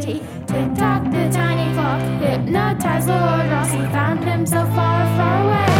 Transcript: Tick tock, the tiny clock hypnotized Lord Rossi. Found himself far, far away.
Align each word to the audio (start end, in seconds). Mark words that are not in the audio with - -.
Tick 0.00 0.22
tock, 0.74 1.04
the 1.12 1.28
tiny 1.30 1.70
clock 1.74 2.00
hypnotized 2.22 3.08
Lord 3.08 3.50
Rossi. 3.50 3.76
Found 3.92 4.24
himself 4.24 4.68
far, 4.70 5.04
far 5.16 5.44
away. 5.44 5.71